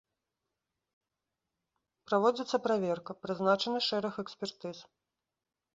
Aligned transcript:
Праводзіцца 2.09 2.61
праверка, 2.65 3.11
прызначаны 3.27 3.79
шэраг 3.91 4.15
экспертыз. 4.27 4.77